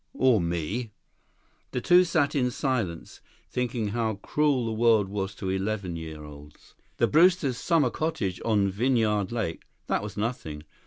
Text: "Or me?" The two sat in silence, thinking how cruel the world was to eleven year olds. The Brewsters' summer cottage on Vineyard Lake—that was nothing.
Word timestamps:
"Or 0.15 0.41
me?" 0.41 0.89
The 1.73 1.79
two 1.79 2.05
sat 2.05 2.33
in 2.33 2.49
silence, 2.49 3.21
thinking 3.51 3.89
how 3.89 4.15
cruel 4.15 4.65
the 4.65 4.71
world 4.71 5.07
was 5.07 5.35
to 5.35 5.51
eleven 5.51 5.95
year 5.95 6.23
olds. 6.23 6.73
The 6.97 7.05
Brewsters' 7.05 7.59
summer 7.59 7.91
cottage 7.91 8.41
on 8.43 8.67
Vineyard 8.71 9.31
Lake—that 9.31 10.01
was 10.01 10.17
nothing. 10.17 10.63